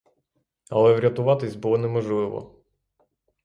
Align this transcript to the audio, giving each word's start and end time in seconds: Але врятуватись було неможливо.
Але 0.69 0.93
врятуватись 0.93 1.55
було 1.55 1.77
неможливо. 1.77 2.55